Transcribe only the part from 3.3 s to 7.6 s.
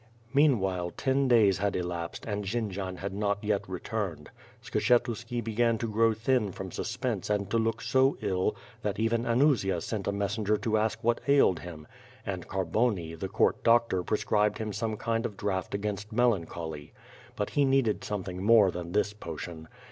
yet returned. Skshetuski began to grow thin from suspense and to